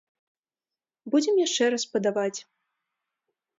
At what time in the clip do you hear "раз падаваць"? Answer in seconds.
1.75-2.39